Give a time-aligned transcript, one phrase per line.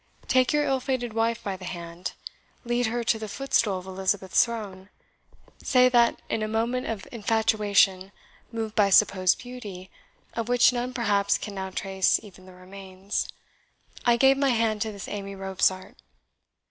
[0.27, 2.13] Take your ill fated wife by the hand,
[2.65, 4.89] lead her to the footstool of Elizabeth's throne
[5.61, 8.11] say that in a moment of infatuation,
[8.51, 9.91] moved by supposed beauty,
[10.33, 13.27] of which none perhaps can now trace even the remains,
[14.03, 15.93] I gave my hand to this Amy Robsart.